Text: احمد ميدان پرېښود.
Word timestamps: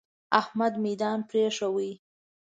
احمد 0.41 0.73
ميدان 0.83 1.19
پرېښود. 1.29 1.93